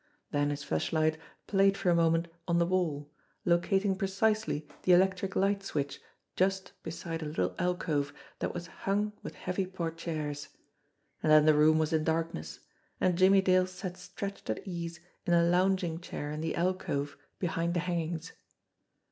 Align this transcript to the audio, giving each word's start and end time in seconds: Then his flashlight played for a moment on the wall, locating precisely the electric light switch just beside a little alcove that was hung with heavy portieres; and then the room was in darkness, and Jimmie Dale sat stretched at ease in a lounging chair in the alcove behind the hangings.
Then 0.31 0.49
his 0.49 0.63
flashlight 0.63 1.19
played 1.45 1.77
for 1.77 1.91
a 1.91 1.95
moment 1.95 2.27
on 2.47 2.57
the 2.57 2.65
wall, 2.65 3.11
locating 3.45 3.95
precisely 3.95 4.67
the 4.81 4.93
electric 4.93 5.35
light 5.35 5.61
switch 5.61 6.01
just 6.35 6.71
beside 6.81 7.21
a 7.21 7.25
little 7.27 7.53
alcove 7.59 8.11
that 8.39 8.51
was 8.51 8.65
hung 8.65 9.13
with 9.21 9.35
heavy 9.35 9.67
portieres; 9.67 10.47
and 11.21 11.31
then 11.31 11.45
the 11.45 11.53
room 11.53 11.77
was 11.77 11.93
in 11.93 12.03
darkness, 12.03 12.61
and 12.99 13.15
Jimmie 13.15 13.43
Dale 13.43 13.67
sat 13.67 13.95
stretched 13.95 14.49
at 14.49 14.67
ease 14.67 14.99
in 15.27 15.35
a 15.35 15.43
lounging 15.43 15.99
chair 16.01 16.31
in 16.31 16.41
the 16.41 16.55
alcove 16.55 17.15
behind 17.37 17.75
the 17.75 17.81
hangings. 17.81 18.31